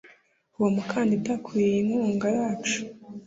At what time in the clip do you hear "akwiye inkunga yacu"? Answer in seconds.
1.37-2.79